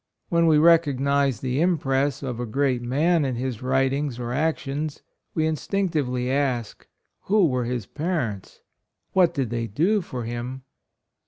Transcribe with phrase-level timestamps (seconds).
[0.29, 5.03] When we recognize the impress of a great man in his writings or actions,
[5.35, 6.87] we instinctively ask—
[7.27, 8.61] who were his parents?
[9.13, 10.63] What did they do for him?